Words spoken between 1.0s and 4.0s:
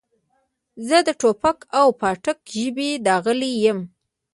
د ټوپک او پاټک ژبې داغلی یم.